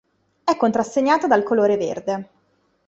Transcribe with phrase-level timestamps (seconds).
[0.43, 2.29] È contrassegnata dal colore verde.